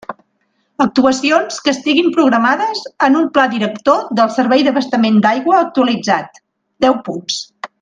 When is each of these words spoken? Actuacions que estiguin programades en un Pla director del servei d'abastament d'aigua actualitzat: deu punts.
Actuacions 0.85 1.59
que 1.67 1.73
estiguin 1.75 2.09
programades 2.15 2.81
en 3.09 3.19
un 3.21 3.29
Pla 3.37 3.45
director 3.53 4.01
del 4.21 4.33
servei 4.39 4.67
d'abastament 4.69 5.21
d'aigua 5.27 5.61
actualitzat: 5.67 6.43
deu 6.89 6.99
punts. 7.11 7.39